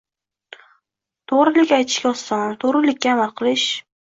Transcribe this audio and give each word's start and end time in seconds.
To'g'rilik 1.31 1.75
aytishga 1.77 2.09
oson, 2.15 2.57
to'g'rilikka 2.65 3.15
amal 3.15 3.31
qilish 3.43 3.69